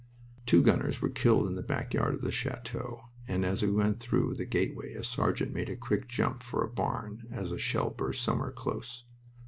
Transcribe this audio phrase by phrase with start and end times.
[0.47, 3.87] Two gunners were killed in the back yard of the chateau, and as we went
[3.93, 7.59] in through the gateway a sergeant made a quick jump for a barn as a
[7.59, 9.03] shell burst somewhere close.